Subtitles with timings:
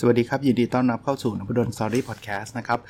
[0.00, 2.80] สวัสดีครับ ยินดีต้อนรับเข้าสู่นพดลสอรี่พอดแคสต์นะครับ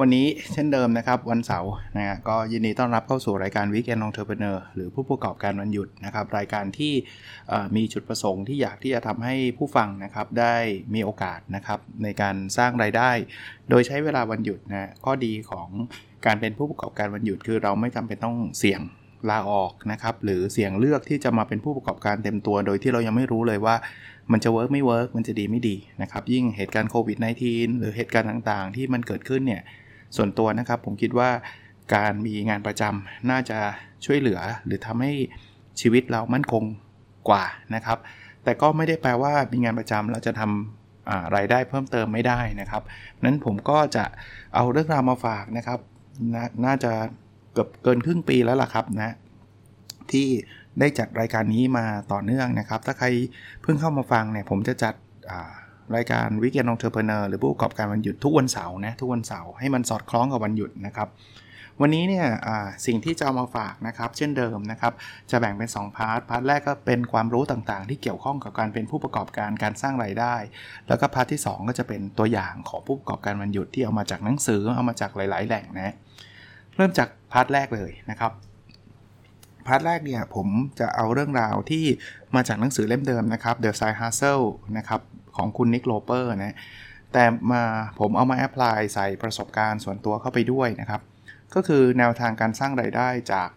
[0.00, 6.92] วันนี้เช่นเดิมนะครับ วันเสาร์นะฮะก็ยินดีต้อนรับเข้าสู่รายการ Weekend Entrepreneur หรือผู้ประกอบการวันหยุดนะครับ รายการที่
[7.76, 10.56] มีจุดประสงค์ที่อยากที่จะทำให้ผู้ฟังนะครับได้
[10.94, 13.10] มีโอกาสนะครับในการสร้างรายได้
[13.70, 15.68] โดยใช้เวลาวันหยุดนะข้อดีของ
[16.26, 18.82] การเป็นผู้ประกอบการวันหยุด คือเราไม่จำเป็นต้องเสี่ยง
[19.30, 23.74] ลาออกนะครับหรือเสี่ยงเลือกที่จะมาเป็นผู้ประกอบการเต็มตัว โดยที่เรายังไม่รู้เลยว่า
[24.32, 29.62] มันจะ work ไม่ work มันจะดีไม่ดีนะครับ ยิ่งเหตุการณ์โควิด -19 หรือเหตุการณ์ต่างๆ ที่มันเกิดขึ้นเนี่ย
[30.16, 31.30] ส่วนตัวนะครับผมคิดว่า
[31.94, 33.58] การมีงานประจำน่าจะ
[34.04, 35.12] ช่วยเหลือ หรือทำให้
[35.80, 36.64] ชีวิตเรามั่นคง
[37.28, 37.98] กว่านะครับ
[38.44, 42.82] แต่ก็ไม่ได้แปลว่ามีงานประจำเราจะทำรายได้เพิ่มเติมไม่ได้นะครับ
[43.24, 44.04] นั้นผมก็จะ
[44.54, 45.78] เอาเรื่องราวมาฝากนะครับ
[46.34, 46.92] นน่าจะ
[47.52, 49.14] เกือบเกินครึ่งปีแล้วล่ะครับนะ
[50.12, 50.28] ที่
[50.80, 53.06] ได้จัดรายการนี้มาต่อเนื่องนะครับ ถ้าใคร
[53.62, 54.94] เพิ่งเข้ามาฟังเนี่ยผมจะจัด
[55.96, 61.08] รายการวิกเกนองเทอร์เพเนอร์หรือผู้ประกอบการวันหยุดทุกวันเสาร์นะทุกวันเสาร์ให้มันสอดคล้องกับวันหยุดนะครับ
[61.80, 62.26] วันนี้เนี่ย
[62.86, 64.92] สิ่งที่จะเอามาฝากนะครับ เช่นเดิมนะครับ
[65.30, 70.36] จะแบ่งเป็น 2 part part แรกก็เป็นความรู้ต่างๆ ที่เกี่ยวข้องกับการเป็นผู้ประกอบการการสร้างรายได้
[70.88, 75.94] แล้วก็ part ที่ 2 ก็จะเป็นตัวอย่างของผู้ประกอบการวันหยุดที่เอามาจากหนังสือเอามาจากหลาย ๆ แหล่งนะ
[76.76, 78.32] เริ่มจาก part แรกเลยนะครับ
[79.66, 80.48] part แรกเนี่ยผม
[80.80, 81.84] จะเอาเรื่องราวที่
[82.34, 84.44] มาจากหนังสือเล่มเดิมนะครับ The Side Hustle
[84.78, 85.00] นะครับ
[85.36, 86.56] ของคุณ Nick Loper นะ
[87.12, 87.62] แต่มา
[88.00, 91.00] ผมเอามา apply ใส่ประสบการณ์ส่วนตัวเข้าไปด้วยนะครับ
[91.54, 93.48] ก็คือแนวทางการสร้างรายได้จาก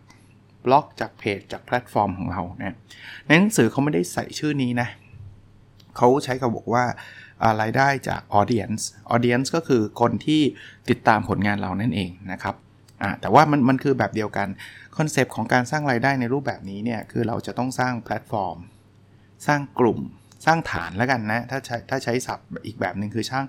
[0.65, 2.75] บล็อกจากเพจจากแพลตฟอร์มของเรานะ
[3.25, 4.89] ในหนังสือเขาไม่ได้ใส่ชื่อนี้นะ
[5.97, 6.85] เขาใช้คำบอกว่า
[7.61, 8.83] รายได้จาก audience
[9.15, 10.41] audience ก็คือคนที่
[10.89, 12.55] ติดตามผลงานเรานั่นเองนะครับ
[13.01, 14.47] อ่าแต่ว่ามันมันคือแบบเดียวกัน
[14.97, 18.57] คอนเซปต์ของการสร้างรายได้ในรูปแบบนี้เนี่ยคือเราจะต้องสร้างแพลตฟอร์ม
[19.47, 19.99] สร้างกลุ่ม
[20.45, 23.45] สร้างฐานแล้วกันนะถ้าใช้ถ้าใช้ศัพท์อีกแบบหนึ่งคือสร้าง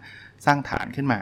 [0.46, 1.20] สร้างฐานขึ้นมา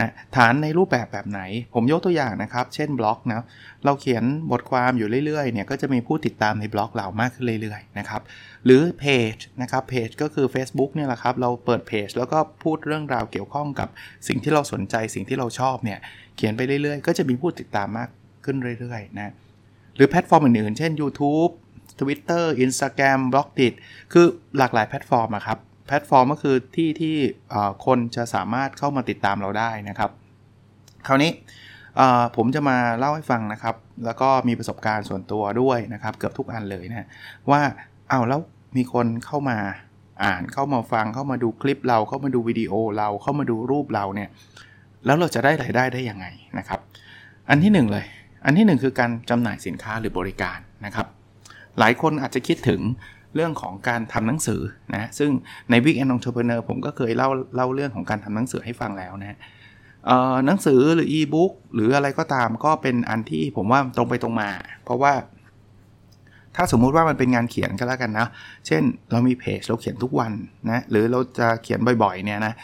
[0.00, 1.40] นะฐานในรูปแบบแบบไหน
[1.74, 3.44] ผมยกตัวอย่างนะครับ เช่นบล็อกนะ
[3.84, 8.22] เราเขียนบทความอยู่เรื่อยๆเนี่ยก็จะมีผู้ติดตามในบล็อกเรามากขึ้นเรื่อยๆนะครับ
[8.64, 9.04] หรือเพ
[9.34, 13.88] จนะครับเพจก็คือ Facebook เนี่ยแหละครับเราเปิดเพจแล้วก็พูดเรื่องราวเกี่ยวข้องกับ
[14.28, 15.98] สิ่งที่เราสนใจสิ่งที่เราชอบเนี่ย
[16.36, 18.08] เขียนไปเรื่อยๆ ก็จะมีผู้ติดตามมาก
[18.44, 19.34] ขึ้นเรื่อยๆนะ
[19.96, 21.50] หรือแพลตฟอร์มอื่นๆ เช่น YouTube
[22.00, 23.72] Twitter Instagram b l o g d i t
[24.12, 24.26] คือ
[24.58, 27.16] หลากหลายแพลตฟอร์มครับ แพลตฟอร์มก็คือที่ที่
[27.86, 30.10] คนจะสามารถเข้ามาติดตามเราได้นะครับ
[31.06, 31.30] คราวนี้
[32.36, 37.08] ผมจะมาเล่าให้ฟังนะครับ แล้วก็มีประสบการณ์ส่วนตัวด้วยนะครับ เกือบทุกอันเลยนะ
[37.50, 37.60] ว่า
[38.10, 38.40] เอาแล้ว
[38.76, 39.58] มีคนเข้ามา
[40.24, 44.28] อ่านเข้ามาฟังเข้ามาดูคลิปเราเข้ามาดูวิดีโอเราเข้ามาดูรูปเราเนี่ย
[45.06, 46.26] แล้วเราจะได้รายได้ได้ยังไง
[46.58, 46.80] นะครับ
[47.50, 48.06] อันที่ 1 เลย
[48.44, 51.06] อันที่ 1 คือการจำหน่ายสินค้าหรือบริการนะครับ
[51.78, 52.80] หลายคนอาจจะคิดถึง
[53.34, 54.60] เรื่องของการทำหนังสือ
[54.94, 55.30] นะซึ่ง
[55.70, 59.38] ใน Week End Entrepreneur ผมก็เคยเล่าเล่าเรื่องของการทำหนังสือให้ฟังแล้วนะ
[60.46, 64.50] หนังสือหรืออีบุ๊กหรืออะไรก็ตามก็เป็นอันที่ผมว่าตรงไปตรงมา
[64.84, 65.12] เพราะว่า
[66.56, 68.28] ถ้าสมมุติว่ามันเป็นงานเขียนก็แล้วกันนะ
[68.66, 70.32] เช่นเรามีเพจเราเขียนทุกวัน
[70.70, 72.54] นะหรือเราจะเขียนบ่อยๆเนี่ยนะ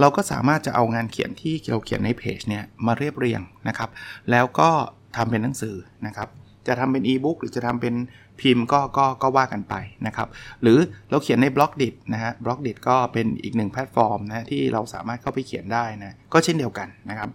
[0.00, 3.90] เราก็สามารถจะเอางานเขียนที่เราเขียนในเพจเนี่ยมาเรียบเรียงนะครับ
[4.30, 4.70] แล้วก็
[5.16, 6.28] ทำเป็นหนังสือนะครับ
[6.66, 7.94] จะทำเป็นอีบุ๊กหรือจะทำเป็น
[8.40, 9.74] พิมพ์ก็ก็ก็ว่ากันไป
[10.06, 10.28] นะครับ
[10.62, 10.78] หรือ
[11.10, 17.30] เราเขียนใน Blockdit นะฮะ Blockdit ก็เป็นอีกหนึ่งแพลตฟอร์มนะที่เราสามารถเข้าไปเขียนได้นะก็เช่นเดียวกันนะครับ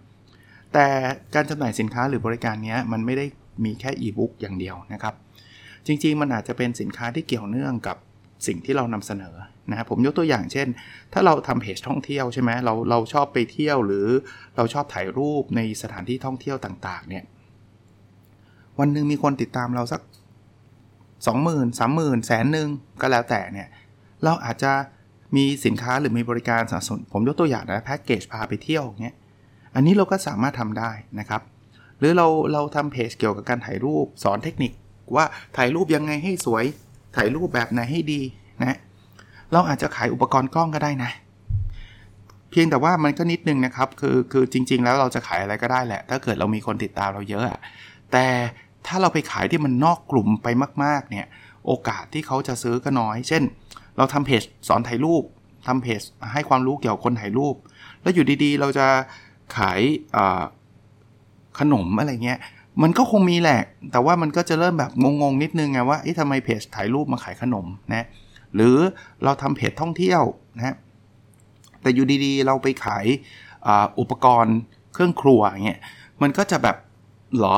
[0.72, 0.86] แต่
[1.34, 3.26] การจำหน่ายสินค้าหรือบริการนี้มันไม่ได้
[3.64, 5.14] มีแค่อีบุ๊กอย่างเดียวนะครับ
[5.86, 7.96] จริงๆ มันอาจจะเป็นสินค้าที่เกี่ยวเนื่องกับ
[8.46, 9.34] สิ่งที่เรานำเสนอ
[9.70, 10.68] นะครับผมยกตัวอย่างเช่น
[11.12, 14.06] ถ้าเราทำเพจท่องเที่ยวใช่ไหมเราเราชอบไปเที่ยวหรือ
[14.56, 17.24] เราชอบถ่ายรูปในสถานที่ท่องเที่ยวต่างๆเนี่ย
[18.78, 20.00] วันหนึ่งมีคนติดตามเราสัก
[21.20, 22.68] 20,000 30,000แสนหนึ่ง
[23.00, 23.68] ก็แล้วแต่เนี่ย
[24.24, 24.72] เราอาจจะ
[25.36, 29.16] มีสินค้าหรือมีบริการสนสนุนผมยกตัวอย่างนะแพ็กเกจพาไปเที่ยวเงี้ย
[29.74, 31.42] อันนี้เราก็สามารถทำได้นะครับ
[31.98, 34.72] หรือเราเราทำเพจเกี่ยวกับการถ่ายรูปสอนเทคนิค
[35.16, 35.24] ว่า
[35.56, 36.64] ถ่ายรูปยังไงให้สวย
[37.16, 38.20] ถ่ายรูปแบบไหนให้ดี
[38.62, 38.78] นะ
[39.52, 41.10] เราอาจจะขายอุปกรณ์กล้องก็ได้นะ
[42.50, 47.44] เพียงแต่ว่ามันก็นิดนึงนะครับ คือคือจริง ๆ แล้วเราจะขายอะไรก็ได้แหละ ถ้าเกิดเรามีคนติดตามเราเยอะ
[48.12, 48.26] แต่
[48.86, 50.46] ถ้าเราไปขายที่มันนอกกลุ่มไป
[50.84, 51.26] มากๆเนี่ย
[51.66, 53.42] โอกาสที่เขาจะซื้อก็น้อย เช่น
[53.96, 55.24] เราทำเพจสอนถ่ายรูป
[55.66, 56.00] ทำเพจ
[56.32, 57.54] ให้ความรู้เกี่ยวกับคนถ่ายรูป
[58.02, 58.86] แล้วอยู่ดีๆ เราจะ
[59.56, 59.80] ขาย
[61.58, 62.38] ขนมอะไรเงี้ย
[62.82, 63.60] มันก็คงมีแหละ
[63.92, 64.92] แต่ว่ามันก็จะเริ่มแบบ
[65.22, 68.06] งงๆ นิดนึงไงว่าทำไมเพจถ่ายรูปมาขายขนมนะ
[68.54, 68.76] หรือ
[69.24, 70.22] เราทำเพจท่องเที่ยว
[70.56, 70.76] นะ
[71.82, 73.06] แต่อยู่ดีๆ เราไปขาย
[74.00, 74.56] อุปกรณ์
[74.94, 75.80] เครื่องครัวเงี้ย
[76.22, 76.76] มันก็จะแบบ
[77.38, 77.56] หรอ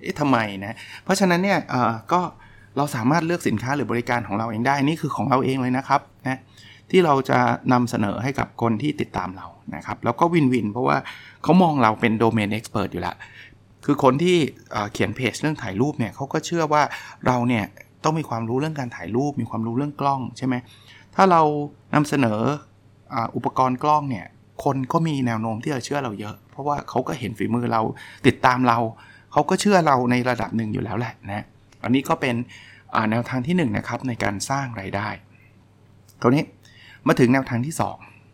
[0.00, 1.58] เอ๊ะทำไมนะ เพราะฉะนั้นเนี่ย
[2.12, 2.20] ก็
[2.76, 6.38] เราสามารถเลือกสินค้าหรือบริการของเราเองได้ นี่คือของเราเองเลยนะครับนะ
[6.90, 7.38] ที่เราจะ
[7.72, 9.46] นำเสนอให้กับคนที่ติดตามเรา
[9.76, 10.96] นะครับ แล้วก็วินวินเพราะว่า
[11.42, 13.16] เขามองเราเป็นโดเมนเอ็กซ์เพรสอยู่ล้ว
[13.84, 14.36] คือคนที่
[14.92, 16.82] เขียนเพจเรื่องถ่ายรูปเนี่ยเขาก็เชื่อว่า
[17.26, 17.64] เราเนี่ย
[18.04, 20.54] ต้องมีความรู้เรื่องการถ่ายรูป มีความรู้เรื่องกล้องใช่ไหม
[21.14, 21.42] ถ้าเรา
[21.94, 22.40] นำเสนอ
[23.36, 24.26] อุปกรณ์กล้องเนี่ย
[24.64, 27.82] คนก็มีแนวโน้มที่จะเชื่อเราเยอะ เพราะว่าเขาก็เห็นฝีมือเรา
[28.26, 28.78] ติดตามเรา
[29.32, 31.44] เขาก็เชื่อเราในระดับหนึ่งอยู่แล้วแหละนะ
[31.84, 32.34] อันนี้ก็เป็น
[33.10, 35.08] แนวทางที่1นนะครับในการสร้างไรายได้
[36.20, 36.44] คราวนี้
[37.06, 37.74] มาถึงแนวทางที่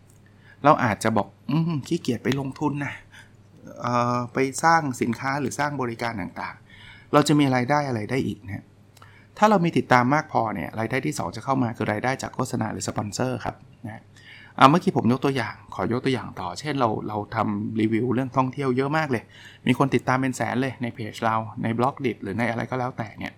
[0.03, 1.53] 2 เราอาจจะบอกอ
[1.89, 2.95] ขี้เกียจไปลงทุนนะ
[4.33, 8.65] ไปสร้างสินค้าหรือสร้างบริการต่างๆ เราจะมีไรายได้อะไรได้อีกนะ
[9.39, 13.57] ถ้าเรามีติดตามมากพอเนี่ยรายได้ที่ 2 จะเข้ามาคือรายได้จากโฆษณาหรือสปอนเซอร์ครับ
[13.87, 14.03] นะ
[14.71, 19.23] เมื่อกี้ผมยกตัวอย่าง ขอยกตัวอย่างต่อ เช่นเราเราทำรีวิวเรื่องท่องเที่ยวเยอะมากเลย
[19.67, 23.33] มีคนติดตามเป็นแสนเลยในเพจเราใน Blockdit หรือในอะไรก็แล้วแต่เนี่ย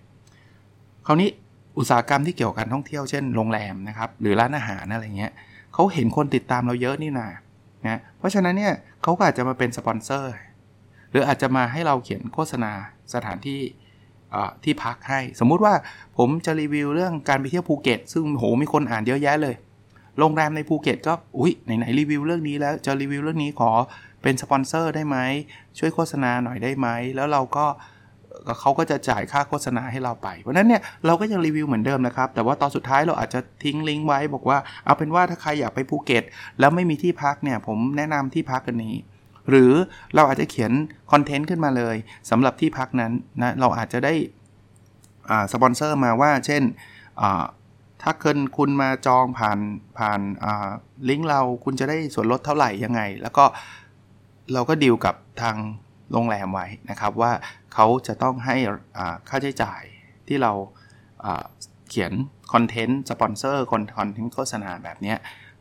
[1.05, 1.29] คราวนี้
[1.77, 5.31] อุตสาหกรรมที่เกี่ยวกับการท่องเที่ยวเช่นโรงแรมนะครับหรือร้านอาหารอะไรเงี้ย
[5.73, 7.27] เขาเห็นคนติดตามเราเยอะนี่นา
[7.87, 8.73] นะเพราะฉะนั้นเนี่ย
[9.03, 10.33] เขาก็อาจจะมาเป็นสปอนเซอร์
[11.11, 12.71] หรืออาจจะมาให้เราเขียนโฆษณา
[13.13, 13.59] สถานที่
[14.63, 15.73] ที่พักให้ สมมุติว่า
[16.17, 19.55] ผมจะรีวิวเรื่องการไปเที่ยวภูเก็ต ซึ่งโหมีคนอ่านเยอะแยะเลย
[20.19, 23.71] โรงแรมในภูเก็ตก็อุ้ยไหนๆรีวิวเรื่องนี้แล้วจะรีวิวเรื่องนี้ขอ
[24.21, 25.17] เป็นสปอนเซอร์ได้ไหม
[25.79, 27.65] ช่วยโฆษณาหน่อยได้ไหมแล้วเราก็
[28.59, 36.23] เขาก็จะจ่ายค่าโฆษณาให้เราไป เพราะนั้นเนี่ยเราก็ยังรีวิวเหมือนเดิมนะครับ แต่ว่าตอนสุดท้ายเราอาจจะทิ้งลิงก์ไว้บอกว่าเอาเป็นว่าถ้าใครอยากไปภูเก็ต
[36.59, 38.95] แล้วไม่มีที่พักเนี่ยผมแนะนำที่พักอันนี้
[39.49, 39.71] หรือ
[40.15, 40.71] เราอาจจะเขียน
[41.11, 41.95] คอนเทนต์ขึ้นมาเลย
[42.29, 43.11] สำหรับที่พักนั้น
[43.41, 44.13] นะเราอาจจะได้
[45.53, 46.63] สปอนเซอร์มาว่าเช่น
[48.01, 49.59] ถ้าเกิดคุณมาจองผ่าน
[49.97, 50.19] ผ่าน
[51.09, 53.45] ลิงก์เราคุณจะได้ส่วนลดเท่าไหร่ยังไง แล้วก็
[54.53, 55.55] เราก็ดีลกับทาง
[56.11, 57.31] โรงแรมไว้นะครับว่า
[57.73, 58.55] เขาจะต้องให้
[59.29, 59.81] ค่าใช้จ่าย
[60.27, 60.51] ที่เรา
[61.89, 62.11] เขียน
[62.53, 65.15] คอนเทนต์สปอนเซอร์คอนเทนต์โฆษณาแบบนี้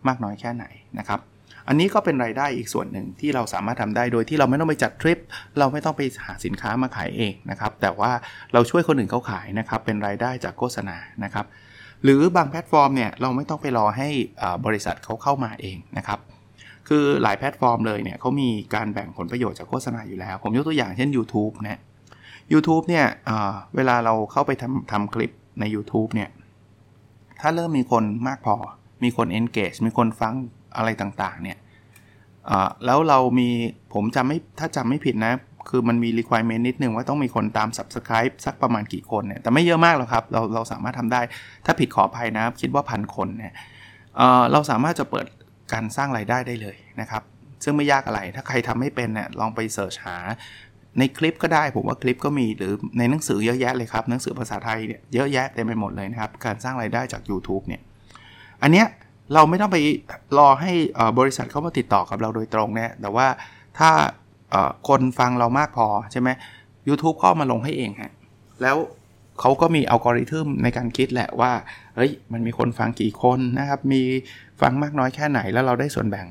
[0.07, 0.65] มากน้อยแค่ไหน
[0.99, 1.21] นะครับ
[1.73, 5.19] อันนี้ก็เป็นรายได้อีกส่วนหนึ่งที่เราสามารถทำได้โดยที่เราไม่ต้องไปจัดทริป
[5.59, 8.11] เราไม่ต้องไปหาสินค้ามาขายเองนะครับ แต่ว่า
[8.53, 11.47] เราช่วยคนอื่นเขาขายนะครับ เป็นรายได้จากโฆษณานะครับ
[12.05, 14.09] หรือบางแพลตฟอร์มเนี่ยเราไม่ต้องไปรอให้
[14.67, 16.19] บริษัทเขาเข้ามาเองนะครับ
[16.89, 21.81] คือหลายแพลตฟอร์มเลยเนี่ยเขามีการแบ่งผลประโยชน์จากโฆษณาอยู่แล้ว ผมยกตัวอย่างเช่น YouTube นะ
[22.53, 25.31] YouTube เนี่ยเวลาเราเข้าไปทำทำคลิป
[25.61, 26.31] ใน YouTube เนี่ย
[27.41, 28.57] ถ้าเริ่มมีคนมากพอ
[29.03, 30.35] มีคน engage มีคนฟัง
[30.77, 31.59] อะไรต่างๆเนี่ย
[32.87, 33.49] แล้วเรามี
[33.95, 35.33] ผมจำไม่ถ้าจำไม่ผิดนะ
[35.69, 41.21] คือมันมี requirement นิดนึงว่าต้องมีคนตาม subscribe สักประมาณกี่คนเนี่ยแต่ไม่เยอะมากหรอกครับ เราเราสามารถทำได้
[41.67, 43.53] ถ้าผิดขออภัยนะ คิดว่าพันคนเนี่ย
[44.53, 45.27] เราสามารถจะเปิด
[45.73, 47.23] การสร้างรายได้ได้เลยนะครับ
[47.65, 50.17] ซึ่งไม่ยากอะไรถ้าใครทำไม่เป็นเนี่ยลองไปเสิร์ชหา
[50.99, 57.81] ในคลิปก็ได้ผมว่าคลิปก็มีหรือในหนังสือเยอะแยะเลยครับหนังสือภาษาไทยเนี่ยเยอะแยะเต็มไปหมดเลยนะครับ การสร้างรายได้จาก YouTube เนี่ย
[58.63, 58.87] อันเนี้ย
[59.35, 59.79] เราไม่ต้องไป
[60.39, 60.73] รอให้
[61.19, 63.27] บริษัทเข้ามาติดต่อกับเราโดยตรงนะแต่ว่า
[63.79, 63.91] ถ้า
[64.89, 66.29] คนฟังเรามากพอใช่ไหม
[66.89, 68.13] YouTube ก็มาลงให้เองฮะ
[68.63, 68.77] แล้ว
[69.41, 71.53] เขาก็มีอัลกอริทึมในการคิดแหละว่า
[71.97, 74.03] เฮ้ย มันมีคนฟังกี่คนนะครับ มี
[74.61, 76.27] ฟังมากน้อยแค่ไหน แล้วเราได้ส่วนแบ่ง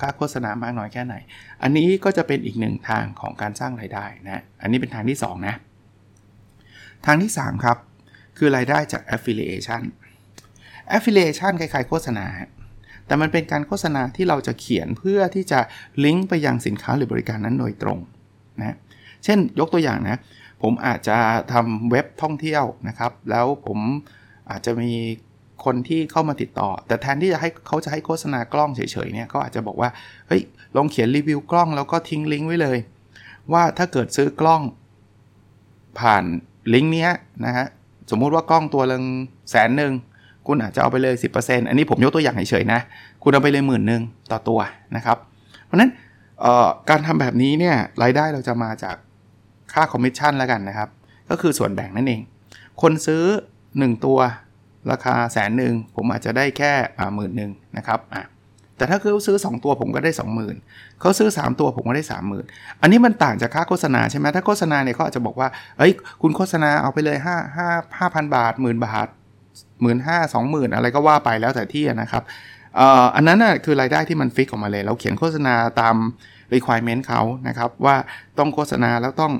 [0.00, 1.14] ค่าโฆษณามากน้อยแค่ไหน
[1.62, 5.54] อันนี้ก็จะเป็นอีกหนึ่งทางของการสร้างรายได้นะ อันนี้เป็นทางที่ 2 นะ
[7.06, 7.78] ทางที่ 3 ครับ
[8.38, 9.82] คือรายได้จาก affiliation
[10.96, 12.26] affiliation คล้ายๆโฆษณา
[13.06, 15.60] แต่มันเป็นการโฆษณาที่เราจะเขียนเพื่อที่จะ
[16.04, 17.98] ลิงก์ไปยังสินค้าหรือบริการนั้นโดยตรง
[18.58, 18.76] นะ
[19.24, 20.20] เช่นยกตัวอย่างนะ
[20.62, 21.16] ผมอาจจะ
[21.52, 23.78] ทำเว็บท่องเที่ยวนะครับ แล้วผม
[24.50, 24.92] อาจจะมี
[25.64, 29.90] คนที่เข้ามาติดต่อ แต่แทนที่จะให้เขาจะให้โฆษณากล้องเฉยๆเนี่ยเขาอาจจะบอกว่า
[30.28, 30.42] เฮ้ย
[30.76, 32.78] ลองเขียนรีวิวกล้องแล้วก็ทิ้งลิงก์ไว้เลย
[33.52, 34.62] ว่าถ้าเกิดซื้อกล้อง
[36.00, 36.24] ผ่าน
[36.74, 37.08] ลิงก์นี้
[37.44, 37.66] นะฮะ
[38.10, 38.98] สมมุติว่ากล้องตัวละ
[39.50, 39.92] แสนหนึ่ง
[40.46, 42.80] คุณอาจจะเอาไปเลย 10%อันนี้ผมยกตัวอย่างเฉยๆนะ
[43.22, 44.60] คุณเอาไปเลยหมื่นหนึ่งต่อตัว
[44.96, 45.16] นะครับ
[45.66, 45.90] เพราะนั้น
[46.90, 48.96] การทำแบบนี้เนี่ยรายได้เราจะมาจาก
[49.72, 50.88] ค่าคอมมิชชั่นแล้วกันนะครับ
[51.30, 52.20] ก็คือส่วนแบ่งนั่นเอง
[52.82, 53.24] คนซื้อ
[53.64, 54.18] 1 ตัว
[54.90, 56.72] ราคาแสนหนึ่งผมอาจจะได้แค่
[57.14, 58.24] หมื่นหนึ่งนะครับอะ
[58.76, 60.10] แต่ถ้าเขาซื้อ 2 ตัวผมก็ได้
[60.56, 62.04] 20,000เขาซื้อ 3 ตัวผมก็ได้
[62.42, 65.92] 30,000 อันนี้มันต่างจากค่าโฆษณาใช่ไหมถ้าโฆษณาเนี่ยเขาอาจจะบอกว่าเฮ้ย
[66.22, 69.08] คุณโฆษณาเอาไปเลย 5 5 5,000 บาทหมื่นบาท
[69.82, 72.22] หมื่นห้าสองหมื่นอะไรก็ว่าไปแล้วแต่ที่นะครับ
[73.14, 75.96] อันนั้นน่ะคือรายได้ที่มันฟิกออกมาเลย เราเขียนโฆษณาตาม
[76.54, 77.96] requirement เขานะครับ ว่า
[78.38, 79.32] ต้องโฆษณาแล้วต้อง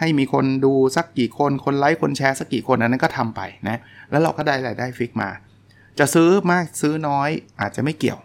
[0.00, 3.78] ให้มีคนดูสักกี่คนคนไลค์คนแชร์สักกี่คนอันนั้นก็ทำไปนะ
[4.10, 5.30] แล้วเราก็ได้รายได้ฟิกมา
[5.98, 8.18] จะซื้อมากซื้อน้อยอาจจะไม่เกี่ยว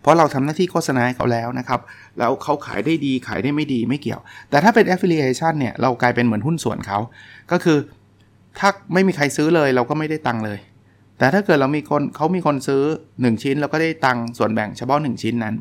[0.00, 1.80] เพราะเราทำหน้าที่โฆษณาให้เขาแล้วนะครับ
[2.18, 6.98] แล้วเขาขายได้ดีขายได้ไม่ดีไม่เกี่ยว แต่ถ้าเป็น affiliation เนี่ยเรากลายเป็นเหมือนหุ้นส่วนเขา
[7.50, 7.78] ก็คือ
[8.58, 10.58] ถ้าไม่มีใครซื้อเลยเราก็ไม่ได้ตังค์เลย
[11.18, 12.82] แต่ถ้าเกิดเรามีคนเขามีคนซื้อ
[13.14, 15.54] 1 ชิ้นเราก็ได้ตังค์ส่วนแบ่งเฉพาะ 1 ชิ้นนั้น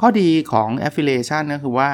[0.00, 1.88] ข้อดีของ affiliation ก็คือว่า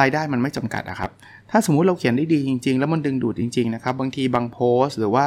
[0.00, 1.10] รายได้มันไม่จำกัดนะครับ
[1.50, 5.26] ถ้าสมมุติเราเขียนได้ดีจริง ๆ แล้วมันดึงดูดจริง ๆ นะครับ บางทีบางโพสต์ หรือว่า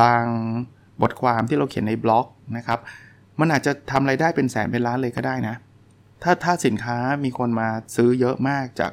[0.00, 0.24] บาง
[1.02, 2.78] บทความที่เราเขียนในบล็อกนะครับ
[3.40, 5.54] มันอาจจะทำไรายได้เป็นแสนเป็นล้านเลยก็ได้นะ
[6.22, 8.92] ถ้าถ้าสินค้ามีคนมาซื้อเยอะมากจาก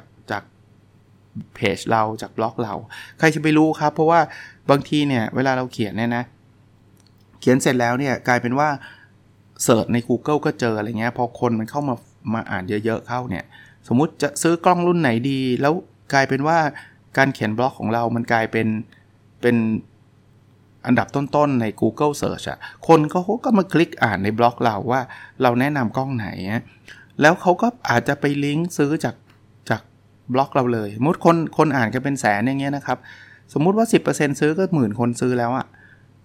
[1.54, 2.74] เพจเราจากบล็อกเรา
[3.18, 4.20] ใครจะไปรู้ครับ เพราะว่า
[4.70, 6.24] บางทีเนี่ยเวลาเราเขียนเนี่ยนะ
[7.40, 8.68] เขียนเสร็จแล้วเนี่ยกลายเป็นว่า
[9.64, 11.94] เสิร์ชใน Google ก็เจออะไรเงี้ยพอคนมันเข้ามา
[12.34, 13.44] มาอ่านเยอะๆเข้าเนี่ย
[13.88, 15.74] สมมุติจะซื้อกล้องรุ่นไหนดี แล้ว
[16.12, 16.58] กลายเป็นว่า
[17.18, 18.66] การเขียนบล็อกของเรามันกลายเป็น
[19.40, 19.56] เป็น
[20.86, 22.58] อันดับต้นๆใน Google Search อะ
[22.88, 25.00] คนก็ก็มาคลิกอ่านในบล็อกเราว่า
[25.42, 26.28] เราแนะนำกล้องไหน
[27.20, 29.16] แล้วเขาก็อาจจะไปลิงก์ซื้อจากจาก
[30.34, 32.98] บล็อกเราเลยสมมติคนคนอ่านกันเป็นแสนอย่างเงี้ยนะครับ
[33.54, 35.66] สมมุติว่า 10%ซื้อก็หมื่นคนซื้อแล้วอะ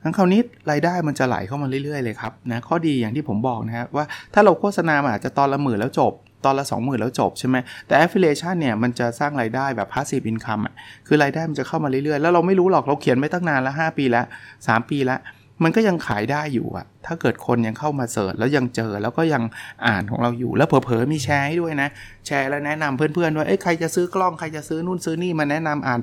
[0.03, 0.41] ทั้งคราวนี้
[0.71, 6.13] รายได้มันจะไหลเข้ามาเรื่อยๆเลยครับนะข้อดีอย่างที่ผมบอกนะครว่าถ้าเราโฆษณาอาจจะตอนละหมื่นแล้วจบ
[6.45, 7.57] ตอนละ 20,000 แล้วจบใช่ไหม
[7.87, 10.61] แต่ affiliation เนี่ยมันจะสร้างรายได้แบบ passive income
[11.07, 14.25] คือรายได้มันจะเข้ามาเรื่อยๆ แล้วเราไม่รู้หรอกเราเขียนไม่ตั้งนานแล้ว 5 ปีแล้ว
[14.57, 15.19] 3 ปีแล้ว
[15.63, 19.43] มันก็ยังขายได้อยู่อะถ้าเกิดคนยังเข้ามาเสิร์ชแล้วยังเจอแล้วก็ยัง
[19.87, 21.89] อ่านของเราอยู่ แล้วเผลอๆมีแชร์ให้ด้วยนะ
[22.27, 25.99] แชร์แล้วแนะนำเพื่อนๆว่าเอ้ยใครจะซื้อกล้องใครจะซื้อนู่นซื้อนี่มาแนะนำอ่าน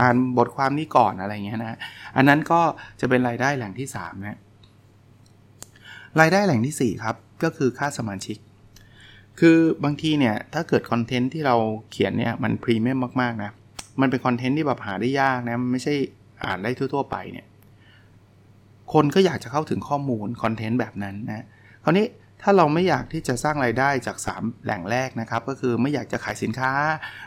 [0.00, 1.78] อ่านบทความนี้ก่อนอะไรเงี้ยนะ
[2.16, 2.60] อันนั้นก็
[3.00, 4.38] จะเป็นรายได้แหล่งที่3นะ
[6.20, 8.38] รายได้แหล่งที่ 4 ครับ ก็คือค่าสมาชิก
[9.40, 11.56] คือบางทีเนี่ย ถ้าเกิดคอนเทนต์ที่เรา
[11.90, 13.50] เขียนเนี่ย มันพรีเมียมมากๆนะ
[14.00, 15.94] มันเป็นคอนเทนต์ที่แบบหาได้ยากนะไม่ใช่
[16.44, 17.46] อ่านได้ทั่วๆไปเนี่ย
[18.92, 21.46] คนก็อยากจะเข้าถึงข้อมูลคอนเทนต์แบบนั้นนะ
[21.84, 22.06] คราวนี้
[22.42, 26.72] ถ้าเราไม่อยากที่จะสร้างรายได้จาก 3 แหล่งแรกนะครับ ก็คือไม่อยากจะขายสินค้า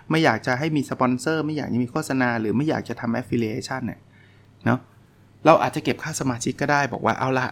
[0.10, 4.00] ไม่อยากจะให้มีสปอนเซอร์ ไม่อยากจะมีโฆษณา หรือไม่อยากจะทำ affiliation เนี่ย
[4.65, 4.79] เนาะ
[5.46, 7.48] เราอาจจะเก็บค่าสมาชิกก็ได้บอกว่าเอาละ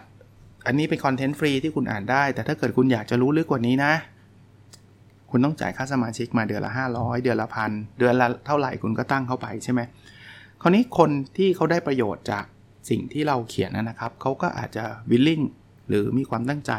[0.66, 3.92] อันนี้เป็นคอนเทนต์ฟรีที่คุณอ่านได้ แต่ถ้าเกิดคุณอยากจะรู้ลึกกว่านี้นะ
[5.30, 9.80] คุณต้องจ่ายค่าสมาชิกมาเดือนละ 500 เดือนละพันเดือนละเท่าไหร่คุณก็ตั้งเข้าไปใช่ไหม
[10.62, 12.44] คราวนี้คนที่เขาได้ประโยชน์จาก
[12.90, 15.44] สิ่งที่เราเขียนนะครับเขาก็อาจจะ willing
[15.88, 16.72] หรือมีความตั้งใจ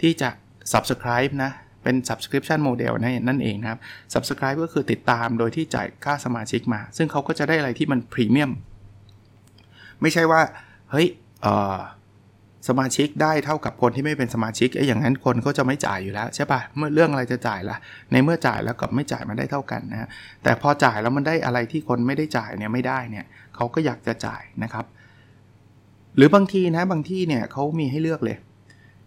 [0.00, 0.28] ที่จะ
[0.72, 1.52] subscribe นะ
[1.82, 2.92] เป็น subscription model
[3.28, 3.80] นั่นเองนะครับ
[4.14, 8.52] subscribe ก็คือติดตามโดยที่จ่ายค่าสมาชิกมา ซึ่งเขาก็จะได้อะไรที่มันพรีเมียม
[10.00, 10.40] ไม่ใช่ว่า
[10.90, 11.06] เฮ้ย
[12.68, 17.76] สมาชิกได้เท่ากับคนที่ไม่เป็นสมาชิกไอ้อย่างนั้นคนก็จะไม่จ่ายอยู่แล้วใช่ปะเมื่อเรื่องอะไรจะจ่ายละ
[18.12, 20.08] ในเมื่อจ่ายแล้วกับไม่จ่ายมันได้เท่ากันนะ
[20.42, 23.24] แต่พอจ่ายแล้วมันได้อะไรที่คนไม่ได้จ่ายเนี่ยไม่ได้เนี่ย
[23.56, 24.84] เขาก็อยากจะจ่ายนะครับ
[26.16, 28.36] หรือบางทีนะบางที่เนี่ยเขามีให้เลือกเลย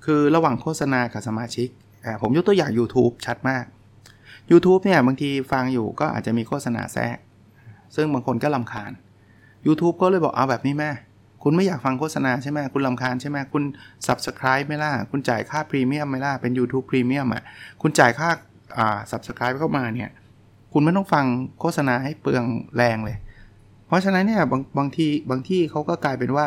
[0.05, 1.67] คือระหว่างโฆษณากับสมาชิก
[2.21, 3.65] ผมยกตัวอย่าง YouTube ชัดมาก
[4.51, 7.17] YouTube เนี่ยบางทีฟังอยู่ก็อาจจะมีโฆษณาแทรก
[7.95, 8.91] ซึ่งบางคนก็ลำคาญ
[9.67, 10.91] YouTube ก็เลยบอกเอาแบบนี้แม่
[11.43, 13.63] คุณไม่อยากฟังโฆษณาใช่ไหมคุณลำคาญใช่ไหมคุณ
[14.07, 17.43] subscribe ไม่ล่ะ คุณจ่ายค่าพรีเมียมไม่ล่ะ เป็น YouTube พรีเมียมอะ
[17.81, 18.29] คุณจ่ายค่า
[18.77, 20.09] อ่า subscribe เข้ามาเนี่ย
[20.73, 21.25] คุณไม่ต้องฟัง
[21.59, 22.43] โฆษณาให้เปลือง
[22.75, 23.17] แรงเลย
[23.87, 26.45] เพราะฉะนั้นเนี่ยบางบางทีบางที่เขาก็กลายเป็นว่า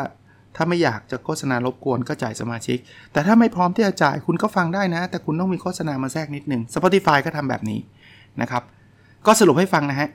[0.55, 2.77] ถ้าไม่อยากจะโฆษณารบกวนก็จ่ายสมาชิก
[3.13, 7.79] แต่ถ้าไม่พร้อมที่จะจ่ายคุณก็ฟังได้นะ แต่คุณต้องมีโฆษณามาแทรกนิดนึง Spotify ก็ทำแบบนี้
[8.41, 8.63] นะครับ
[9.25, 10.09] ก็สรุปให้ฟังนะฮะ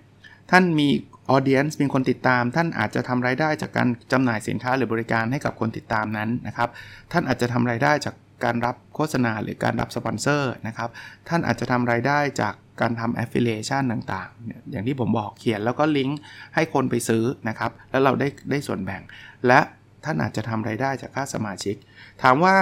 [0.50, 0.88] ท่านมี
[1.30, 6.68] audience มีคนติดตาม ท่านอาจจะทำรายได้จากการจำหน่ายสินค้าหรือบริการให้กับคนติดตามนั้นนะครับ
[7.12, 8.14] ท่านอาจจะทำรายได้จาก
[8.44, 10.88] การรับโฆษณาหรือการรับสปอนเซอร์นะครับ
[11.28, 16.18] ท่านอาจจะทำรายได้จากการทำ affiliation ต่างๆ อย่างที่ผมบอกเขียนแล้วก็ลิงก์
[16.54, 19.02] ให้คนไปซื้อนะครับ แล้วเราได้ได้ส่วนแบ่ง
[19.46, 19.60] และ
[20.04, 21.76] ท่านอาจจะทำรายได้จากค่าสมาชิก
[22.22, 22.54] ถามว่า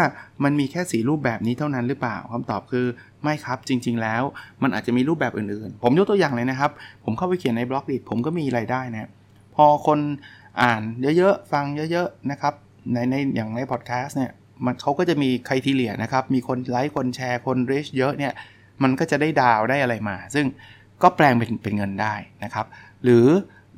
[0.45, 2.87] มันมีแค่สี่รูปแบบนี้เท่านั้นหรือเปล่าคำตอบคือ
[3.23, 4.23] ไม่ครับจริง ๆ แล้ว
[4.63, 6.71] มันอาจจะมีรูปแบบอื่นๆ ผมยกตัวอย่างเลยนะครับ
[7.05, 9.11] ผมเข้าไปเขียนในบล็อกดิผมก็มีรายได้นะ
[9.55, 9.99] พอคน
[10.63, 10.83] อ่าน
[11.19, 12.55] เยอะๆ ฟังเยอะๆนะครับ
[12.93, 14.33] ในในอย่างในพอดแคสต์เนี่ย
[14.65, 18.33] มันเขาก็จะมีใครทีเลียนะครับ มีคนไลค์คนแชร์คนรีชเยอะเนี่ย
[18.83, 20.47] มันก็จะได้ดาวได้อะไรมา ซึ่ง
[21.03, 22.15] ก็แปลงเป็นเป็นเงินได้
[22.45, 22.67] นะครับ
[23.05, 23.27] หรือ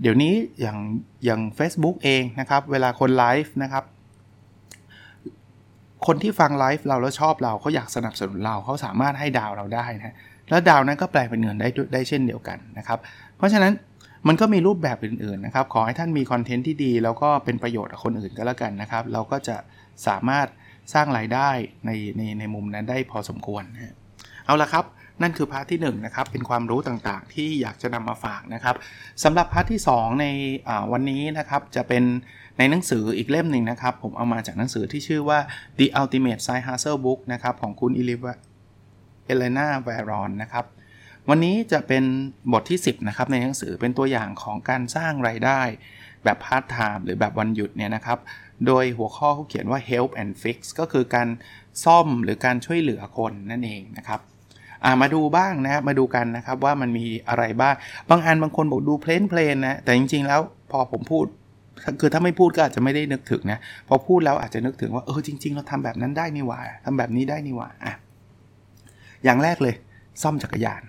[0.02, 0.78] เดี๋ยวนี้อย่าง
[1.25, 3.85] อย่าง Facebook เองนะครับ เวลาคนไลฟ์นะครับ
[6.07, 10.14] คนที่ฟังไลฟ์เราแล้วชอบเราเขาอยากสนับสนุนเราเขาสามารถให้ดาวเราได้นะ
[10.49, 12.99] แล้วดาวนั้นก็แปลเป็นเงินได้ได้เช่นเดียวกันนะครับ
[13.37, 13.73] เพราะฉะนั้น
[14.28, 19.57] มันก็มีรูปแบบอื่นๆนะครับ ขอให้ท่านมีคอนเทนต์ที่ดี แล้วก็เป็นประโยชน์กับคนอื่นก็แล้วกันนะครับ เราก็จะ
[20.07, 20.47] สามารถ
[20.95, 21.49] สร้างรายได้
[21.87, 23.95] ในในในมุมนั้นได้พอสมควรนะ
[24.47, 24.85] เอาละครับ
[25.23, 28.77] นั่นคือพาร์ทที่1นะครับเป็นความรู้ต่างๆ ที่อยากจะนำมาฝากนะครับ
[29.25, 30.27] สำหรับพาร์ทที่ 2 ใน
[30.93, 32.05] วันนี้นะครับจะเป็น
[32.59, 35.39] ในหนังสืออีกเล่มหนึ่งนะครับ ผมเอามาจากหนังสือที่ชื่อว่า
[35.79, 38.25] The Ultimate Side Hustle Book นะครับของคุณอิลิว
[39.27, 40.65] Elana Varon นะครับ
[41.29, 42.05] วันนี้จะเป็น
[42.53, 45.61] บทที่ 10นะครับในหนังสือเป็นตัวอย่างของการสร้างรายได้
[46.25, 48.19] แบบพาร์ทไทม์หรือแบบวันหยุดเนี่ยนะครับ
[48.67, 51.29] โดยหัวข้อเขาเขียนว่า help and fix ก็คือการ
[51.85, 54.21] ซ่อมหรือการช่วยเหลือคนนั่นเองนะครับ
[55.03, 57.75] มาดูบ้างนะครับมาดูกันนะครับว่ามันมีอะไรบ้าง
[58.11, 61.25] บางอันบางคนบอกดูเพลนเพลนนะ แต่จริง ๆ แล้วพอผมพูด
[62.01, 63.59] คือถ้าไม่พูดก็อาจจะไม่ได้นึกถึงนะ
[63.89, 67.95] พอพูดแล้วอาจจะนึกถึงว่าเออจริง ๆ เราทำแบบนั้นได้นี่หว่าทำแบบนี้ได้นี่หว่าอะ
[69.25, 69.75] อย่างแรกเลย
[70.23, 70.83] ซ่อมจักรยาน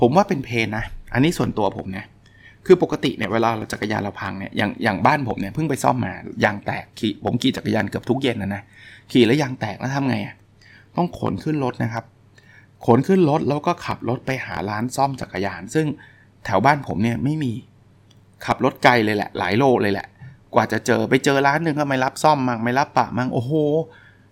[0.00, 2.06] ผมว่าเป็นเพนนะ อันนี้ส่วนตัวผมนะ
[2.66, 6.12] คือปกติเนี่ยเวลาเราจักรยานเราพังเนี่ยอย่างอย่างบ้านผมเนี่ยเพิ่งไปซ่อมมา
[6.44, 8.62] ยางแตกขี่ผมขี่จักรยานเกือบทุกเย็นนะนะ
[9.12, 10.34] ขี่แล้วยางแตกแล้วทำไงอะ
[10.96, 12.04] ต้องขนขึ้นรถนะครับ
[12.86, 15.86] ขนขึ้นรถแล้วก็ขับรถไปหาร้านซ่อมจักรยาน ซึ่ง
[16.44, 17.52] แถวบ้านผมเนี่ยไม่มี
[18.46, 20.06] ขับรถไกลเลยแหละ หลายโลเลยแหละ
[20.54, 23.52] กว่าจะเจอไปเจอร้านหนึ่งก็ไม่รับซ่อมมั่งไม่รับปะมั่งโอ้โห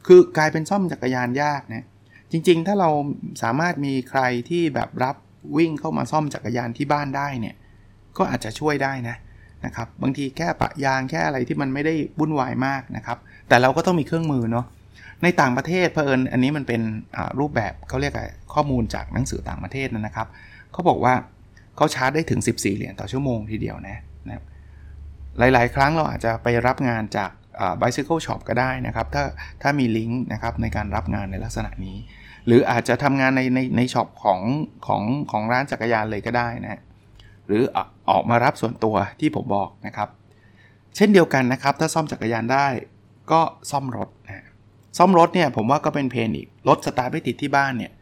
[0.07, 1.85] คือกลายเป็นซ่อมจักรยานยากนะ
[2.31, 2.91] จริง ๆ ถ้าเรา
[3.43, 5.17] สามารถมีใครที่แบบรับ
[5.57, 7.55] วิ่งเข้ามาซ่อมจักรยานที่บ้านได้เนี่ย
[8.17, 9.17] ก็อาจจะช่วยได้นะ
[9.65, 14.67] นะครับ บางทีแค่ปะยางแค่อะไรที่มันไม่ได้วุ่นวายมากนะครับ แต่เราก็ต้องมีเครื่องมือเนาะ
[15.23, 16.83] ในต่างประเทศเพอเอิญอันนี้มันเป็น
[17.41, 18.15] รูปแบบเขาเรียก
[18.55, 20.29] ข้อมูลจากหนังสือต่างประเทศนะครับ
[20.73, 21.15] เขาบอกว่า
[21.77, 24.45] เขาชาร์จได้ถึง 14 เหรียญต่อชั่วโมงทีเดียวนะนะ
[25.39, 27.31] หลายๆ ครั้งเราอาจจะไปรับงานจาก
[27.81, 29.25] bicycle shop ก็ได้นะครับ ถ้า
[29.63, 31.97] ถ้ามีลิงก์นะครับในการรับงานในลักษณะนี้
[32.47, 34.41] หรืออาจจะทำงานในในในช็อปของ
[34.87, 36.81] ของของร้านจักรยานเลยก็ได้นะ
[37.47, 37.63] หรือ
[38.11, 40.09] ออกมารับส่วนตัวที่ผมบอกนะครับ
[40.97, 42.67] เช่นเดียวกันนะครับ ถ้าซ่อมจักรยานได้
[43.33, 44.09] ก็ซ่อมรถ
[44.99, 47.93] ซ่อมรถเนี่ยผมว่าก็เป็นเพนอีก รถสตาร์ทไม่ติดที่บ้านเนี่ย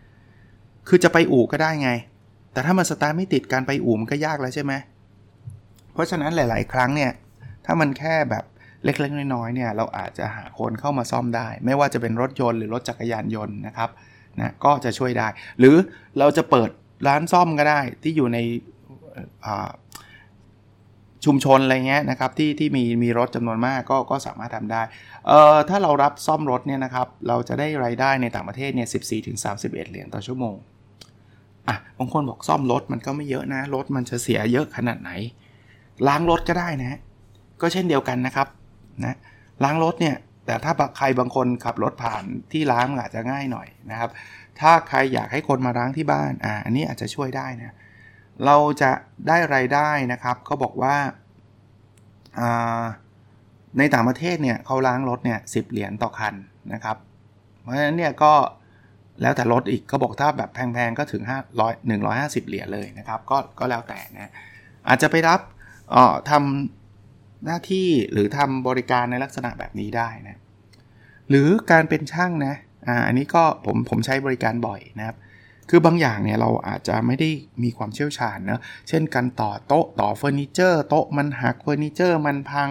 [0.89, 1.91] คือจะไปอู่ก็ได้ไง
[2.53, 4.73] แต่ถ้ามันสตาร์ทไม่ติดการไปอู่มันก็ยากแล้วใช่ไหม
[5.93, 7.11] เพราะฉะนั้นหลาย ๆ ครั้งเนี่ย
[7.65, 8.45] ถ้ามันแค่แบบ
[8.85, 13.90] เล็ก ๆ น้อย ๆ เนี่ย เราอาจจะหาคนเข้ามาซ่อมได้ ไม่ว่าจะเป็นรถยนต์หรือรถจักรยานยนต์นะครับ
[14.40, 15.77] นะ ก็จะช่วยได้ หรือ
[16.18, 16.71] เราจะเปิด
[17.09, 18.38] ร้านซ่อมก็ได้ที่อยู่ใน
[21.27, 24.83] ชุมชนอะไรเงี้ยนะครับที่ที่มีมีรถจำนวนมากก็ก็สามารถทำได้
[25.27, 30.57] เอ่อถ้าเรารับซ่อมรถเนี่ยนะครับเราจะได้รายได้ในต่างประเทศเนี่ย14ถึง31เหรียญต่อชั่วโมง
[31.69, 35.11] อะบางคนบอกซ่อมรถมันก็ไม่เยอะนะรถมันจะเสียเยอะขนาดไหน
[36.09, 36.99] ล้างรถก็ได้นะ
[37.61, 38.49] ก็เช่นเดียวกันนะครับ
[39.05, 39.17] นะ
[39.65, 44.11] ล้างรถเนี่ยแต่ถ้าใครบางคนขับรถผ่านที่ล้างอาจจะง่ายหน่อยนะครับ
[44.61, 47.75] ถ้าใครอยากให้คนมาล้างที่บ้านอ่าอันนี้อาจจะช่วยได้นะ
[48.47, 48.90] เราจะ
[49.29, 50.97] ได้ไรายได้นะครับเขาบอกว่า
[53.79, 56.35] ในต่างประเทศเนี่ยเขาล้างรถเนี่ยสิเหรียญต่อคัน
[56.73, 56.97] นะครับ
[57.61, 58.33] เพราะฉะนั้นเนี่ยก็
[59.23, 61.23] แล้วแต่รถอีกเขาบอกถ้าแบบแพงๆ ก็ถึง
[61.61, 64.31] 500 150 เหรียญเลยนะครับ ก็ก็แล้วแต่นะ
[64.88, 65.40] อาจจะไปรับ
[65.94, 70.40] ออทำหน้าที่หรือทำบริการในลักษณะแบบนี้ได้นะ
[71.31, 72.55] หรือการเป็นช่างนะ
[72.88, 75.16] อ่าอันนี้ก็ผมผมใช้บริการบ่อยนะครับ
[75.70, 77.31] คือบางอย่างเนี่ยเราอาจจะไม่ได้
[77.62, 82.68] มีความเชี่ยวชาญนะเช่นการต่อโต๊ะต่อเฟอร์นิเจอร์โต๊ะมันหักเฟอร์นิเจอร์มันพัง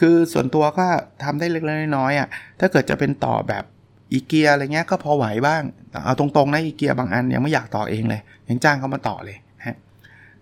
[0.00, 0.86] คือส่วนตัวก็
[1.22, 2.28] ทำได้เล็กๆน้อยๆอะ่ะ
[2.60, 3.64] ถ้าเกิดจะเป็นต่อแบบ
[4.12, 5.62] อีเกียอะไรเงี้ยก็พอไหวบ้าง
[6.04, 9.36] เอาตรงๆนะอีเกียบางอันยังไม่อยากต่อเองเลยยังจ้างเขามาต่อเลย
[9.66, 9.76] ฮะ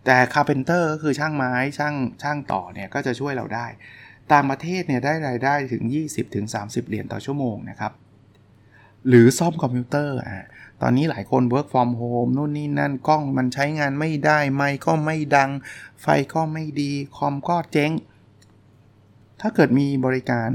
[0.04, 3.66] แต่ carpenter ก็คือช่างไม้ช่างช่างต่อเนี่ยก็จะช่วยเราได้
[4.32, 5.84] ต่างประเทศเนี่ยได้รายได้ถึง
[6.32, 7.92] 20-30 เหรียญต่อชั่วโมงนะครับ
[9.08, 10.46] หรือซ่อมคอมพิวเตอร์อะ
[10.82, 15.50] ตอนนี้หลายคน work from home นู่นนี่นั่นกล้องมันใช้งานไม่ได้ไมค์ก็ไม่ดัง
[16.02, 17.90] ไฟก็ไม่ดีคอมก็เจ๊ง
[19.40, 20.50] ถ้าเกิดมีบริการ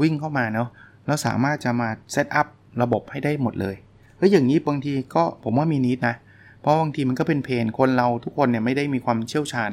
[0.00, 0.68] วิ่งเข้ามาเนาะ
[1.06, 2.46] เราสามารถจะมา set up
[2.82, 3.76] ระบบให้ได้หมดเลย
[4.16, 6.16] เฮ้ยอย่างนี้บางทีก็ผมว่ามี need นะ
[6.60, 9.70] เพราะบางทีมันก็เป็น pain คนเราทุกคนเนี่ยไม่ได้มีความเชี่ยวชาญ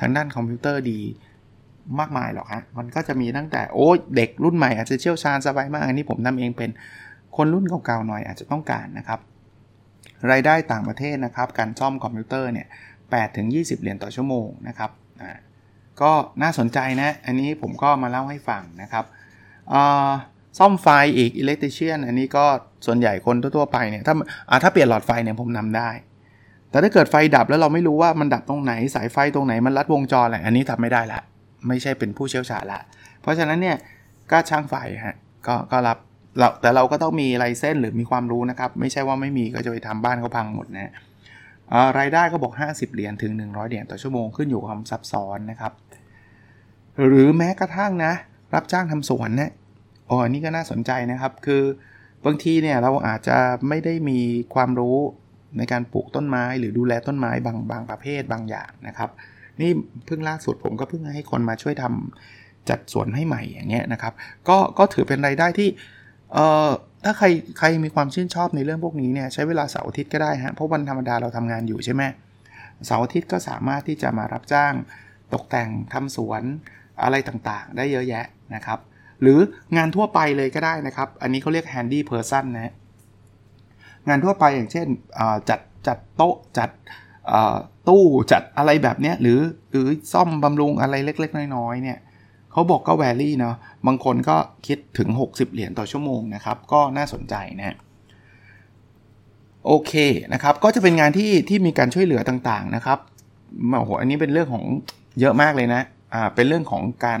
[0.00, 1.00] ทางด้านคอมพิวเตอร์ดี
[1.98, 6.70] มากมายหรอกฮะ มันก็จะมีตั้งแต่โอ้เด็กรุ่นใหม่อาจจะเชี่ยวชาญสบายมาก อันนี้ผมทำเองเป็น
[7.36, 9.20] คนรุ่นเก่าๆหน่อยอาจจะต้องการนะครับ
[10.30, 12.66] รายได้ต่างประเทศนะครับ การซ่อมคอมพิวเตอร์เนี่ย
[13.00, 14.90] 8ถึง 20 เหรียญต่อชั่วโมงนะครับ
[15.22, 15.38] อ่า
[16.00, 16.10] ก็
[16.42, 19.04] น่าสนใจนะ อันนี้ผมก็มาเล่าให้ฟังนะครับ
[20.58, 22.44] ซ่อมไฟอีกอิเล็กทริเชียนอันนี้ก็
[22.86, 24.14] ส่วนใหญ่คนทั่วๆไปเนี่ยถ้า
[24.62, 25.90] ถ้าเปลี่ยนหลอดไฟเนี่ยผมนำได้
[26.70, 31.20] แต่ถ้าเกิดไฟดับแล้วเราไม่รู้ว่ามันดับตรงไหนสายไฟตรงไหนมันลัดวงจรอะไรอันนี้ทำไม่ได้ละ
[31.68, 32.80] ไม่ใช่เป็นผู้เชี่ยวชาญละ
[33.20, 33.76] เพราะฉะนั้นเนี่ย
[34.30, 35.98] ก็ช่างไฟฮะก็ก็รับ
[36.38, 40.92] เราแต่เราก็ต้องมีไลเส้นหรือมีความรู้นะครับ ไม่ใช่ว่าไม่มีก็จะไปทำบ้านเขาพังหมดนะ
[41.98, 45.72] รายได้ก็บอก 50 เหรียญถึง 100 เหรียญต่อชั่วโมงขึ้นอยู่กับความซับซ้อนนะครับ
[47.06, 48.12] หรือแม้กระทั่งนะ
[48.54, 49.52] รับจ้างทำสวนนะ
[50.10, 51.62] อ๋อนี่ก็น่าสนใจนะครับ คือ
[52.26, 53.38] บางทีเนี่ยเราอาจจะ
[53.68, 54.18] ไม่ได้มี
[54.54, 54.96] ความรู้
[55.58, 59.10] ในการปลูกต้นไม้ หรือดูแลต้นไม้บางบางประเภทบางอย่างนะครับ
[59.60, 59.70] นี่
[60.06, 64.12] เพิ่งล่าสุดผมก็เพิ่งให้คนมาช่วยทำจัดสวนให้ใหม่อย่างเงี้ยนะครับ
[64.48, 65.68] ก็ก็ถือเป็นรายได้ที่
[66.32, 66.70] เอ่อ
[67.04, 67.26] ถ้าใคร
[67.58, 72.02] ใครมีความชื่นชอบในเรื่องพวกนี้เนี่ยใช้เวลาเสาร์อาทิตย์ก็ได้ฮะเพราะวันธรรมดาเราทำงานอยู่ใช่ไหม
[72.86, 74.72] เสาร์อาทิตย์ก็สามารถที่จะมารับจ้าง
[75.34, 76.42] ตกแต่งทำสวน
[77.02, 78.78] อะไรต่างๆ ได้เยอะแยะนะครับ
[79.22, 79.38] หรือ
[79.76, 82.74] งานทั่วไปเลยก็ได้นะครับ อันนี้เขาเรียก handy person นะ
[84.08, 84.86] งานทั่วไปอย่างเช่น
[85.48, 86.70] จัดจัดโต๊ะจัด
[87.88, 89.40] ตู้จัดอะไรแบบเนี้ยหรือ
[89.70, 91.98] หรือซ่อมบำรุงอะไรเล็ก ๆ น้อยๆเนี่ย
[92.52, 94.36] เขาบอกก็แวลี่เนาะบางคนก็
[94.66, 97.76] คิดถึง 60 เหรียญต่อชั่วโมงนะครับ ก็น่าสนใจนะ
[99.66, 99.92] โอเค
[100.32, 102.98] นะครับ ก็จะเป็นงานที่ที่มีการช่วยเหลือต่างๆนะครับ
[103.78, 104.64] โอ้โหอันนี้เป็นเรื่องของ
[105.20, 105.82] เยอะมากเลยนะ
[106.14, 107.20] อ่าเป็นเรื่องของการ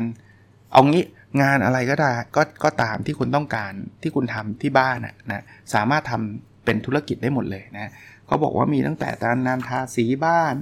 [0.72, 1.04] เอางี้
[1.42, 5.42] งานอะไรก็ได้ก็ก็ตามที่คุณต้องการที่คุณทำที่บ้านนะนะ
[5.74, 7.90] สามารถทำเป็นธุรกิจได้หมดเลยนะ
[8.26, 10.54] เขาบอกว่ามีตั้งแต่การงานทาสีบ้าน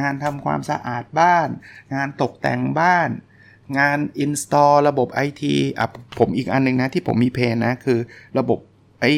[0.00, 1.48] งานทำความสะอาดบ้าน
[1.94, 3.08] งานตกแต่งบ้าน
[3.78, 5.42] งาน install ระบบ IT
[5.78, 7.98] อะผมอีกอันนึงนะที่ผมมีเพนนะ คือ
[8.38, 8.58] ระบบ
[9.00, 9.12] ไอ้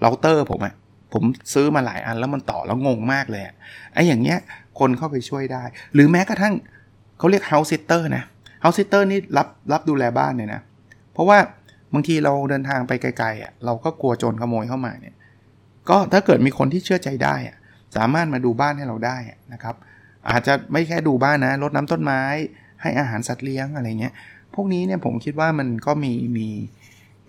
[0.00, 0.74] เราเตอร์ผมอะ
[1.12, 1.22] ผม
[1.54, 3.42] ซื้อมาหลายอันแล้วมันต่อแล้วงงมากเลย
[3.94, 4.38] ไอ้อย่างเงี้ย
[4.78, 5.62] คนเข้าไปช่วยได้
[5.94, 6.54] หรือแม้กระทั่ง
[7.18, 8.24] เขาเรียก house sitter นะ
[8.62, 10.60] house sitter นี่รับรับดูแลบ้านเนี่ยนะ
[11.12, 11.38] เพราะว่า
[11.94, 15.16] บางทีเราเดินทางไปไกลๆอะเราก็กลัวโจรขโมยเข้ามาเนี่ย
[15.88, 17.56] ก็ถ้าเกิดมีคนที่เชื่อใจได้อะ
[17.96, 19.16] สามารถมาดูบ้านให้เราได้
[19.52, 19.74] นะครับ
[20.30, 22.22] อาจจะไม่แค่ดูบ้านนะรดน้ำต้นไม้
[22.82, 24.14] ให้อาหารสัตว์เลี้ยงอะไรเงี้ย
[24.54, 26.48] พวกนี้เนี่ยผมคิดว่ามันก็มีมี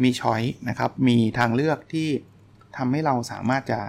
[0.03, 2.07] มีช้อยนะครับ มีทางเลือกที่
[2.77, 3.79] ทำให้เราสามารถจะ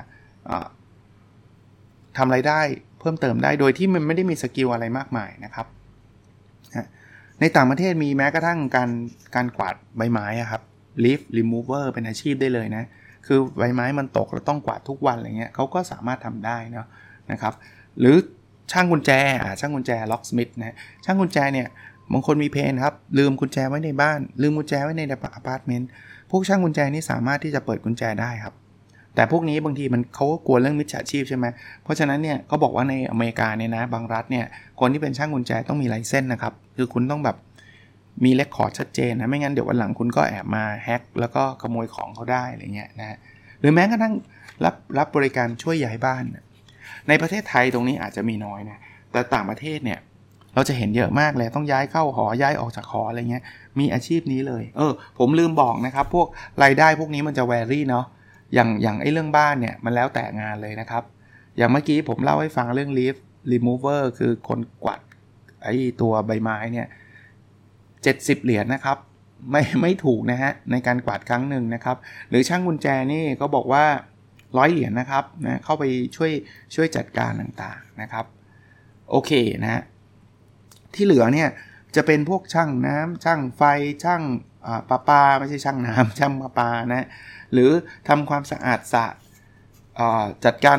[2.17, 2.61] ทำไรายได้
[3.01, 5.67] เพิ่มเติมได้โดยที่มันไม่ได้มีสกิลอะไรมากมายนะครับ
[7.41, 8.91] ในต่างประเทศมีแม้กระทั่งการ
[9.35, 10.63] การกวาดใบไม้ครับ
[11.05, 12.85] leaf remover เป็นอาชีพได้เลยนะ
[13.27, 16.87] คือใบไม้มันตกเราต้องกวาดทุกวันอะไรเงี้ยเขาก็สามารถทำได้นะ
[17.33, 17.55] นะครับ
[18.01, 18.17] หรือ
[18.71, 19.11] ช่างกุญแจ
[19.43, 21.69] อ่าช่างกุญแจ locksmith นะช่างกุญแจเนี่ย
[22.13, 25.15] บางคนมี pain ครับ ลืมกุญแจไว้ในบ้าน ลืมกุญแจไว้ในอ
[25.47, 25.89] พาร์ตเมนต์
[26.31, 28.55] พวกช่างกุญแจนี่สามารถที่จะเปิดกุญแจได้ครับ
[29.15, 31.47] แต่พวกนี้บางทีมันเขาก็กลัวเรื่องมิจฉาชีพใช่ไหม
[31.83, 34.47] เพราะฉะนั้นเนี่ยเขาบอกว่าในอเมริกาเนี่ยนะบางรัฐเนี่ย
[34.81, 37.37] คนที่เป็นช่างกุญแจต้องมี license นะครับคือคุณต้องแบบ
[38.25, 43.17] มี record ชัดเจนนะไม่งั้นเดี๋ยววันหลังคุณก็แอบมา hack แล้วก็ขโมยของเขาได้อะไรเงี้ยนะ
[43.61, 44.15] หรือแม้กระทั่ง
[44.65, 46.25] รับรับบริการช่วยย้ายบ้าน
[47.09, 48.79] ในประเทศไทยตรงนี้อาจจะมีน้อยนะ
[49.13, 49.99] แต่ต่างประเทศเนี่ย
[50.55, 53.45] เราจะเห็นเยอะมากเลยต้องย้ายเข้าหอย้ายออกจากหออะไรเงี้ย
[53.79, 56.27] มีอาชีพนี้เลย เออ ผมลืมบอกนะครับ พวก
[56.63, 58.07] รายได้พวกนี้มันจะแวรี่เนาะ
[58.55, 61.03] อย่างอย่างไอ้เรื่องบ้านเนี่ยมันแล้วแต่งานเลยนะครับ
[61.59, 63.17] อย่างเมื่อกี้ผมเล่าให้ฟังเรื่อง leaf
[63.53, 65.01] remover คือคนกวาด
[65.65, 66.87] ไอ้ตัวใบไม้เนี่ย
[67.65, 68.99] 70เหรียญนนะครับ
[69.51, 71.97] ไม่ไม่ถูกนะฮะในการกวาดครั้งหนึ่งนะครับ
[72.29, 73.85] หรือช่างกุญแจนี่ก็บอกว่า
[74.59, 75.85] ร้อยเหรียญนนะครับนะเข้าไป
[76.17, 76.33] ช่วย
[76.75, 78.25] ช่วยจัดการต่างๆนะครับ
[79.11, 79.33] โอเค
[79.63, 79.83] นะฮะ
[80.95, 81.49] ที่เหลือเนี่ย
[81.97, 83.63] จะเป็นพวกช่างน้ำช่างไฟ
[84.05, 84.23] ช่าง
[84.89, 87.07] ปลาปาไม่ใช่ช่างน้ำช่างปลาปานะ
[87.53, 87.71] หรือ
[88.09, 89.07] ทำความสะอาดสะ
[90.45, 90.79] จัดการ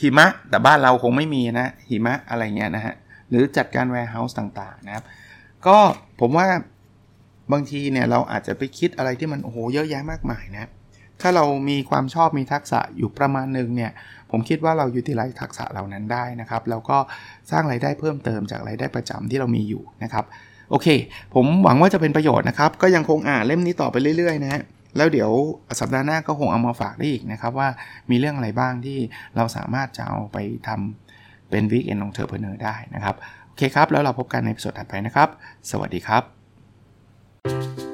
[0.00, 2.94] หิมะแต่บ้านเราคงไม่มีนะหิมะอะไรเงี้ยนะฮะ
[3.30, 5.04] หรือจัดการแวร์เฮาส์ต่างๆนะครับ
[5.66, 5.76] ก็
[6.20, 6.46] ผมว่า
[7.52, 10.70] บางทีเนี่ยเราอาจจะไปคิดอะไรที่มันโอ้โหเยอะแยะมากมายนะ
[11.24, 13.92] ถ้าเรามีความชอบมีทักษะอยู่ประมาณหนึ่งเนี่ย
[14.30, 16.98] ผมคิดว่าเรา utilize ทักษะเหล่านั้นได้นะครับ แล้วก็
[17.50, 20.24] สร้างรายได้เพิ่มเติมจากรายได้ประจำที่เรามีอยู่นะครับ
[20.70, 20.88] โอเค
[21.34, 24.62] ผมหวังว่าจะเป็นประโยชน์นะครับ ก็ยังคงอ่านเล่มนี้ต่อไปเรื่อยๆนะฮะ
[24.96, 25.30] แล้วเดี๋ยว
[25.80, 27.68] สัปดาห์หน้าก็คงเอามาฝากได้อีกนะครับ ว่า
[28.10, 28.98] มีเรื่องอะไรบ้างที่
[29.36, 33.14] เราสามารถจะเอาไปทำเป็น weekend entrepreneur ได้นะครับ
[33.48, 35.28] โอเคครับ แล้วเราพบกันในสัปดาห์ถัดไปนะครับ
[35.70, 37.93] สวัสดีครับ